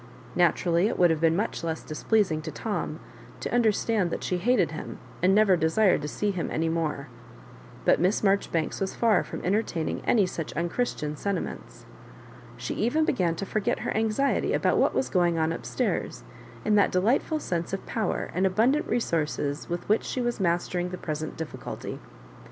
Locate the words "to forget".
13.35-13.81